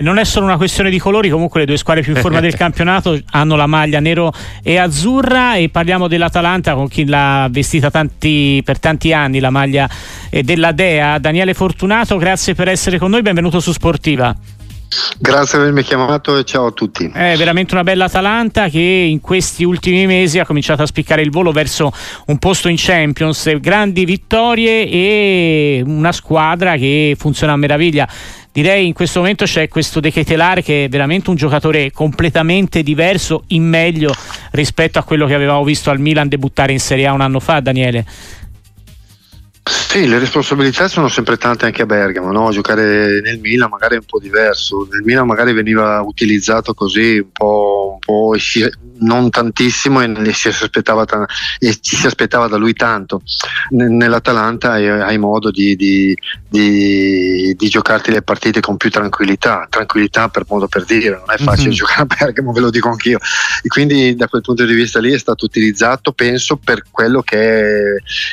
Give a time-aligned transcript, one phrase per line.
[0.00, 2.54] Non è solo una questione di colori, comunque le due squadre più in forma del
[2.54, 4.32] campionato hanno la maglia nero
[4.62, 9.90] e azzurra e parliamo dell'Atalanta con chi l'ha vestita tanti, per tanti anni, la maglia
[10.30, 11.18] eh, della Dea.
[11.18, 14.32] Daniele Fortunato, grazie per essere con noi, benvenuto su Sportiva.
[15.18, 17.10] Grazie per avermi chiamato e ciao a tutti.
[17.12, 21.30] È veramente una bella Atalanta che in questi ultimi mesi ha cominciato a spiccare il
[21.30, 21.92] volo verso
[22.26, 28.08] un posto in Champions, grandi vittorie e una squadra che funziona a meraviglia
[28.52, 33.44] direi in questo momento c'è questo De Ketelare che è veramente un giocatore completamente diverso
[33.48, 34.12] in meglio
[34.52, 37.60] rispetto a quello che avevamo visto al Milan debuttare in Serie A un anno fa
[37.60, 38.04] Daniele
[39.88, 42.50] sì, le responsabilità sono sempre tante anche a Bergamo, no?
[42.50, 47.32] giocare nel Milan magari è un po' diverso, nel Milan magari veniva utilizzato così un
[47.32, 48.36] po', un po'
[48.98, 51.06] non tantissimo e, si aspettava,
[51.58, 53.22] e ci si aspettava da lui tanto.
[53.70, 56.14] Nell'Atalanta hai, hai modo di, di,
[56.48, 61.38] di, di, giocarti le partite con più tranquillità, tranquillità per modo per dire, non è
[61.38, 61.76] facile mm-hmm.
[61.76, 63.18] giocare a Bergamo, ve lo dico anch'io.
[63.62, 67.38] E quindi da quel punto di vista lì è stato utilizzato, penso, per quello che
[67.38, 67.72] è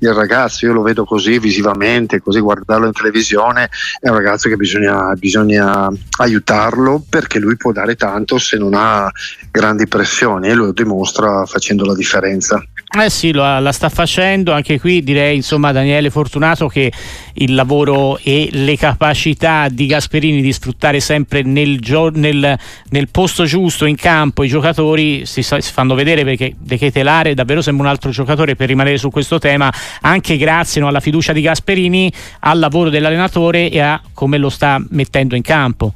[0.00, 3.68] il ragazzo, io lo vedo così visivamente, così guardarlo in televisione,
[4.00, 9.10] è un ragazzo che bisogna, bisogna aiutarlo perché lui può dare tanto se non ha
[9.50, 12.62] grandi pressioni e lo dimostra facendo la differenza.
[12.90, 16.90] Eh sì, lo, la sta facendo, anche qui direi insomma Daniele Fortunato che
[17.34, 21.80] il lavoro e le capacità di Gasperini di sfruttare sempre nel,
[22.14, 22.58] nel,
[22.88, 27.60] nel posto giusto in campo i giocatori si, si fanno vedere perché De Ketelare davvero
[27.60, 31.42] sembra un altro giocatore per rimanere su questo tema, anche grazie no, alla fiducia di
[31.42, 35.92] Gasperini, al lavoro dell'allenatore e a come lo sta mettendo in campo.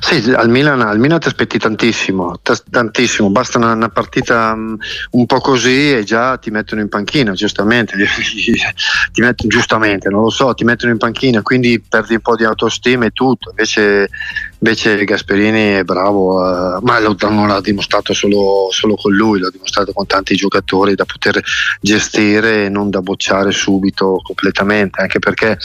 [0.00, 4.76] Sì, al Milan, al Milan ti aspetti tantissimo, tantissimo, basta una, una partita um,
[5.12, 7.94] un po' così e già ti mettono in panchina, giustamente,
[9.12, 12.44] ti mettono, giustamente, non lo so, ti mettono in panchina, quindi perdi un po' di
[12.44, 14.08] autostima e tutto, invece
[14.60, 19.50] Invece Gasperini è bravo, uh, ma lo, non l'ha dimostrato solo, solo, con lui, l'ha
[19.50, 21.40] dimostrato con tanti giocatori da poter
[21.80, 25.56] gestire e non da bocciare subito completamente, anche perché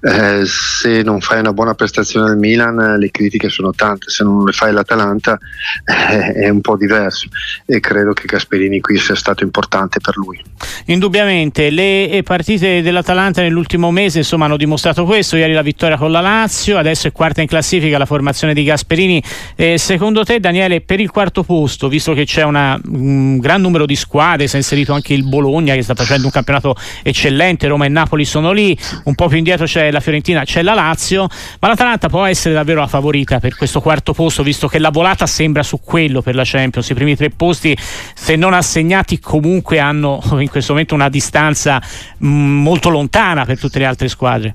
[0.00, 4.44] eh, se non fai una buona prestazione al Milan le critiche sono tante, se non
[4.44, 5.38] le fai l'Atalanta
[5.84, 7.28] eh, è un po' diverso
[7.66, 10.42] e credo che Gasperini qui sia stato importante per lui.
[10.86, 16.20] Indubbiamente, le partite dell'Atalanta nell'ultimo mese insomma, hanno dimostrato questo, ieri la vittoria con la
[16.20, 19.22] Lazio, adesso è quarta in classifica la formazione di Gasperini.
[19.56, 23.86] Eh, secondo te, Daniele, per il quarto posto, visto che c'è una, un gran numero
[23.86, 27.84] di squadre, si è inserito anche il Bologna che sta facendo un campionato eccellente, Roma
[27.84, 31.28] e Napoli sono lì, un po' più indietro c'è la Fiorentina, c'è la Lazio,
[31.60, 35.26] ma l'Atalanta può essere davvero la favorita per questo quarto posto, visto che la volata
[35.26, 36.88] sembra su quello per la Champions.
[36.88, 37.76] I primi tre posti,
[38.14, 41.80] se non assegnati, comunque hanno in questo momento una distanza
[42.18, 44.54] mh, molto lontana per tutte le altre squadre.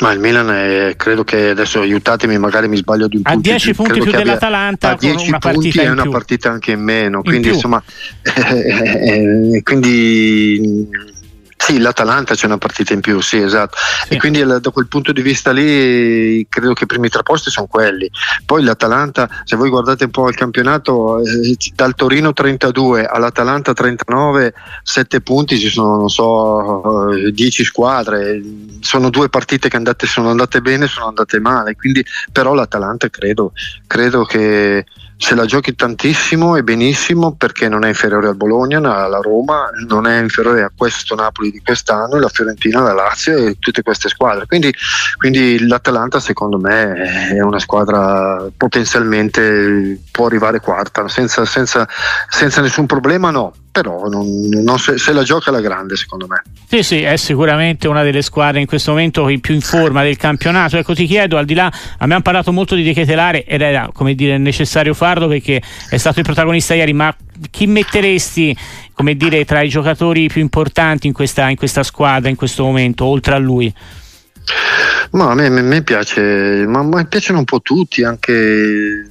[0.00, 3.30] Ma il Milan è, credo che adesso aiutatemi, magari mi sbaglio di un po'.
[3.30, 7.22] A 10 punti più dell'Atalanta, a 10 punti è una partita anche in meno, in
[7.22, 7.52] quindi più.
[7.52, 7.82] insomma,
[8.22, 10.88] eh, eh, quindi
[11.70, 13.76] sì, l'Atalanta c'è una partita in più, sì, esatto.
[14.08, 14.14] Sì.
[14.14, 17.66] E quindi da quel punto di vista lì credo che i primi tre posti sono
[17.66, 18.10] quelli.
[18.44, 24.54] Poi l'Atalanta, se voi guardate un po' il campionato, eh, dal Torino 32 all'Atalanta 39,
[24.82, 28.42] 7 punti, ci sono, non so, 10 squadre.
[28.80, 31.76] Sono due partite che andate, sono andate bene, sono andate male.
[31.76, 33.52] Quindi, però l'Atalanta credo,
[33.86, 34.84] credo che
[35.20, 40.06] se la giochi tantissimo e benissimo perché non è inferiore al Bologna, alla Roma, non
[40.06, 44.46] è inferiore a questo Napoli di quest'anno, la Fiorentina, la Lazio e tutte queste squadre.
[44.46, 44.74] Quindi,
[45.18, 46.94] quindi l'Atalanta secondo me
[47.34, 51.86] è una squadra potenzialmente può arrivare quarta senza, senza,
[52.26, 56.42] senza nessun problema, no però non, non se, se, la gioca alla grande secondo me.
[56.68, 60.76] Sì, sì, è sicuramente una delle squadre in questo momento più in forma del campionato.
[60.76, 64.14] Ecco, ti chiedo, al di là, abbiamo parlato molto di De Ketelare ed era, come
[64.14, 67.14] dire, necessario farlo perché è stato il protagonista ieri, ma
[67.50, 68.56] chi metteresti,
[68.92, 73.04] come dire, tra i giocatori più importanti in questa, in questa squadra in questo momento,
[73.04, 73.72] oltre a lui?
[75.12, 79.09] Ma a me, a me piace, ma, ma piacciono un po' tutti, anche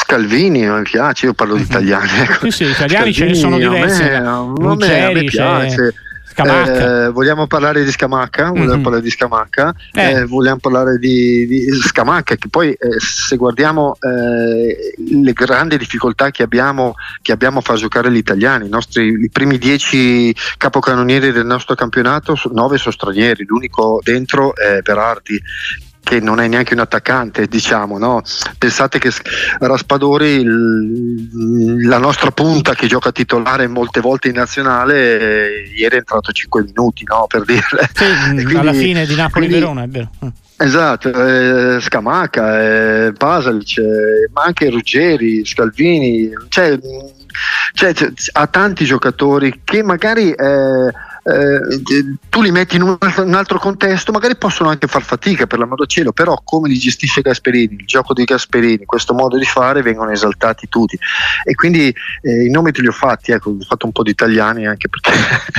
[0.00, 1.68] Scalvini mi piace, io parlo di mhm.
[1.70, 2.10] italiani.
[2.20, 2.50] Ecco.
[2.50, 4.02] Sì, sì, italiani Scalvini, ce ne sono diversi.
[4.02, 5.94] A me, a me, a me piace.
[6.36, 8.48] Eh, vogliamo parlare di Scamacca?
[8.48, 8.82] Vogliamo mm-hmm.
[8.82, 9.74] parlare di Scamacca?
[9.92, 10.10] Eh.
[10.10, 16.30] Eh, vogliamo parlare di, di, Scamacca, che poi eh, se guardiamo eh, le grandi difficoltà
[16.30, 21.30] che abbiamo, che abbiamo, a far giocare gli italiani, i, nostri, i primi dieci capocannonieri
[21.30, 25.40] del nostro campionato, nove sono stranieri, l'unico dentro è Berardi
[26.04, 28.22] che non è neanche un attaccante, diciamo, no?
[28.58, 29.10] Pensate che
[29.58, 35.98] Raspadori, il, la nostra punta che gioca titolare molte volte in nazionale, eh, ieri è
[35.98, 37.26] entrato 5 minuti, no?
[37.26, 37.90] Per dirle.
[37.92, 38.04] Sì,
[38.44, 40.10] quindi, alla fine di Napoli-Verona, è vero.
[40.56, 46.78] Esatto, eh, Scamacca, eh, Pasalic, eh, ma anche Ruggeri, Scalvini, cioè,
[47.72, 47.92] cioè,
[48.32, 50.92] ha tanti giocatori che magari eh,
[51.24, 51.60] eh,
[52.28, 55.78] tu li metti in un, un, altro contesto, magari possono anche far fatica per l'amor
[55.78, 59.80] del cielo, però come li gestisce Gasperini, il gioco di Gasperini, questo modo di fare
[59.80, 60.98] vengono esaltati tutti
[61.44, 64.10] e quindi eh, i nomi te li ho fatti, ecco, ho fatto un po' di
[64.10, 65.12] italiani anche perché,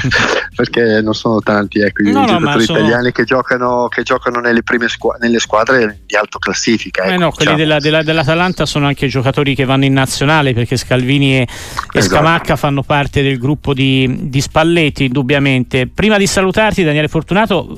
[0.55, 2.77] perché non sono tanti ecco, i no, giocatori sono...
[2.77, 7.03] italiani che giocano, che giocano nelle, prime squ- nelle squadre di alto classifica.
[7.05, 7.57] Eh ecco, no, quelli diciamo.
[7.57, 11.47] della, della, dell'Atalanta sono anche giocatori che vanno in nazionale perché Scalvini e, e
[11.93, 12.15] esatto.
[12.15, 15.87] Scamacca fanno parte del gruppo di, di Spalletti, indubbiamente assolutamente.
[15.87, 17.77] Prima di salutarti, Daniele Fortunato,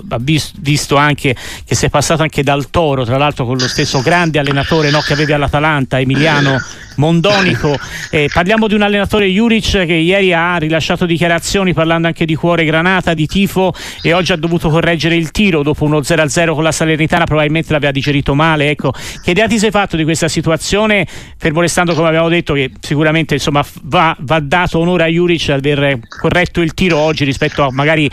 [0.59, 1.35] visto anche
[1.65, 5.13] che sei passato anche dal Toro, tra l'altro con lo stesso grande allenatore no, che
[5.13, 6.59] avevi all'Atalanta, Emiliano
[6.97, 7.77] Mondonico.
[8.09, 12.65] Eh, parliamo di un allenatore Juric che ieri ha rilasciato dichiarazioni parlando anche di cuore
[12.65, 16.71] granata, di tifo e oggi ha dovuto correggere il tiro dopo uno 0-0 con la
[16.71, 18.69] Salernitana, probabilmente l'aveva digerito male.
[18.69, 21.05] Ecco, che idea ti sei fatto di questa situazione?
[21.37, 25.99] Fermo restando come abbiamo detto che sicuramente insomma, va, va dato onore a Juric aver
[26.07, 28.09] corretto il tiro oggi rispetto a magari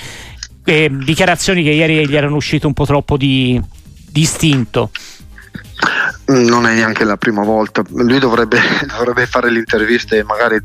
[0.65, 3.61] eh, dichiarazioni che ieri gli erano uscite un po' troppo di,
[4.11, 4.91] di istinto.
[6.27, 10.59] Non è neanche la prima volta, lui dovrebbe, dovrebbe fare le interviste magari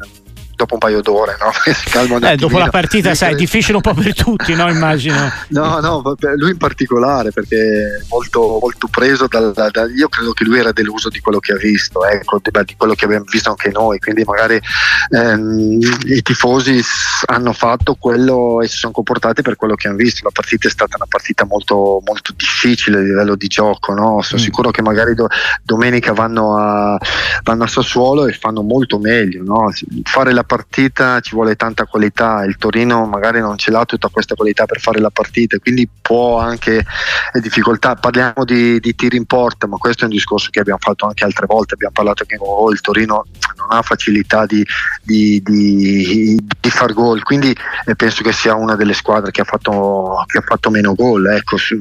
[0.60, 1.52] dopo un paio d'ore, no?
[2.28, 4.70] eh, dopo la partita, sai, è difficile un po' per tutti, no?
[4.70, 5.18] Immagino.
[5.50, 10.60] No, no, lui in particolare, perché molto, molto preso dal, da, io credo che lui
[10.60, 13.70] era deluso di quello che ha visto, ecco, di, di quello che abbiamo visto anche
[13.72, 14.60] noi, quindi magari
[15.10, 16.82] ehm, i tifosi
[17.26, 20.22] hanno fatto quello e si sono comportati per quello che hanno visto.
[20.24, 24.22] La partita è stata una partita molto, molto difficile a livello di gioco, no?
[24.22, 24.44] Sono mm.
[24.44, 25.28] sicuro che magari do,
[25.64, 26.98] domenica vanno a,
[27.44, 29.72] vanno a Sassuolo e fanno molto meglio, no?
[30.04, 34.34] Fare la partita ci vuole tanta qualità, il Torino magari non ce l'ha tutta questa
[34.34, 36.84] qualità per fare la partita, quindi può anche
[37.40, 37.94] difficoltà.
[37.94, 41.24] Parliamo di, di tiri in porta, ma questo è un discorso che abbiamo fatto anche
[41.24, 43.26] altre volte, abbiamo parlato che oh, il Torino
[43.58, 44.66] non ha facilità di,
[45.04, 47.56] di, di, di far gol, quindi
[47.86, 51.28] eh, penso che sia una delle squadre che ha fatto, che ha fatto meno gol.
[51.28, 51.78] Ecco, su,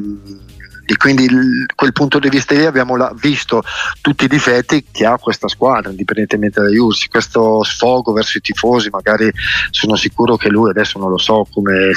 [0.90, 1.28] e quindi
[1.74, 3.62] quel punto di vista lì abbiamo la, visto
[4.00, 8.88] tutti i difetti che ha questa squadra indipendentemente dagli ursi questo sfogo verso i tifosi
[8.90, 9.30] magari
[9.70, 11.92] sono sicuro che lui adesso non lo so come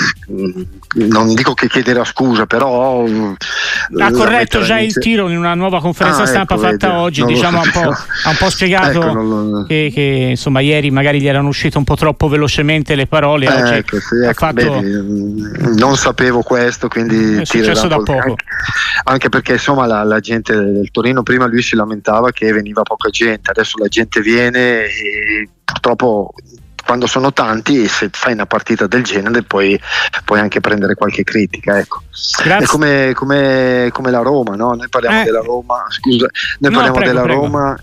[0.94, 6.24] non dico che chiederà scusa però ha corretto già il tiro in una nuova conferenza
[6.24, 9.66] ah, stampa ecco, fatta vedi, oggi diciamo ha, un un po', spiegato ecco, lo...
[9.68, 13.62] che, che, insomma ieri magari gli erano uscite un po' troppo velocemente le parole eh,
[13.62, 14.80] oggi ecco, sì, ecco, fatto...
[14.82, 18.12] vedi, non sapevo questo quindi è successo da poco.
[18.14, 18.36] anche,
[19.04, 23.10] anche perché insomma la, la, gente del Torino prima lui si lamentava che veniva poca
[23.10, 26.34] gente, adesso la gente viene e purtroppo
[26.84, 29.80] quando sono tanti se fai una partita del genere puoi,
[30.26, 32.02] puoi anche prendere qualche critica ecco.
[32.44, 34.74] è come, come, come, la Roma no?
[34.74, 35.24] noi parliamo eh.
[35.24, 36.28] della Roma scusa
[36.60, 37.42] noi no, parliamo prego, della prego.
[37.42, 37.80] Roma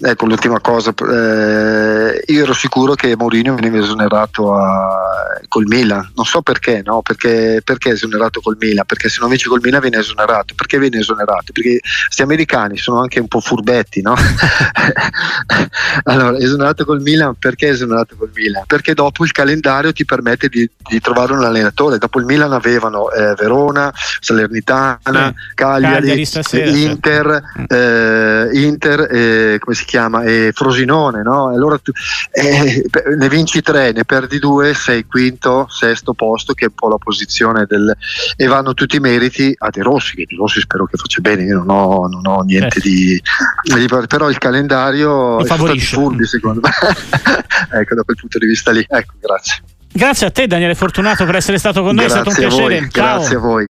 [0.00, 6.24] ecco l'ultima cosa, eh, io ero sicuro che Mourinho veniva esonerato a, col Milan, non
[6.24, 7.02] so perché, no?
[7.02, 10.98] perché, perché esonerato col Milan, perché se non vinci col Milan viene esonerato, perché viene
[10.98, 11.52] esonerato?
[11.52, 14.14] Perché questi americani sono anche un po' furbetti, no?
[16.04, 18.64] allora, esonerato col Milan, perché esonerato col Milan?
[18.66, 23.10] Perché dopo il calendario ti permette di, di trovare un allenatore, dopo il Milan avevano
[23.10, 27.74] eh, Verona, Salernitana, Cagliari, Cagliari stasera, Inter, certo.
[27.74, 29.08] eh, Inter
[29.54, 31.48] eh, come si chiama, eh, Frosinone, no?
[31.48, 31.92] allora tu,
[32.32, 32.84] eh,
[33.16, 36.98] ne vinci tre, ne perdi due, sei quinto, sesto posto, che è un po' la
[36.98, 37.96] posizione del...
[38.36, 41.42] e vanno tutti i meriti a De Rossi, che De Rossi spero che faccia bene,
[41.42, 42.82] io non ho, non ho niente eh.
[42.82, 43.22] di,
[43.62, 45.86] di, però il calendario Lo è favorisce.
[45.86, 46.70] stato furbi secondo me,
[47.80, 49.62] ecco da quel punto di vista lì, ecco grazie.
[49.92, 52.88] Grazie a te Daniele Fortunato per essere stato con noi, grazie è stato un piacere.
[52.90, 53.16] Ciao.
[53.16, 53.58] Grazie a voi.